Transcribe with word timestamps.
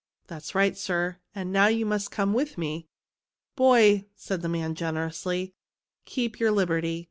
That's 0.25 0.55
right, 0.55 0.75
sir; 0.75 1.17
and 1.35 1.51
now 1.53 1.67
you 1.67 1.85
must 1.85 2.09
come 2.09 2.33
with 2.33 2.57
me." 2.57 2.87
"Boy," 3.55 4.05
said 4.15 4.41
the 4.41 4.49
man 4.49 4.73
generously, 4.73 5.53
"keep 6.05 6.39
your 6.39 6.49
liberty. 6.49 6.99